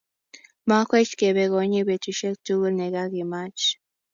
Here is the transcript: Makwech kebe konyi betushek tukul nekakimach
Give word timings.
Makwech 0.67 1.11
kebe 1.19 1.43
konyi 1.51 1.79
betushek 1.87 2.35
tukul 2.45 2.73
nekakimach 2.77 3.63